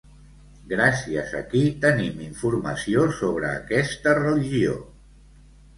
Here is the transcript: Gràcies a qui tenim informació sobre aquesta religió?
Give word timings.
Gràcies 0.71 1.35
a 1.41 1.41
qui 1.51 1.61
tenim 1.85 2.23
informació 2.29 3.07
sobre 3.21 3.53
aquesta 3.61 4.17
religió? 4.27 4.79